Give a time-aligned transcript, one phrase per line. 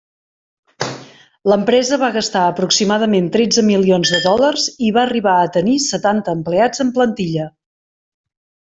[1.51, 6.87] L'empresa va gastar aproximadament tretze milions de dòlars i va arribar a tenir setanta empleats
[6.89, 7.51] en plantilla.